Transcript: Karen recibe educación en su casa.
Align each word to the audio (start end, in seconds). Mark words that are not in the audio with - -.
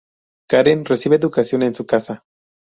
Karen 0.49 0.83
recibe 0.85 1.17
educación 1.17 1.61
en 1.61 1.75
su 1.75 1.85
casa. 1.85 2.23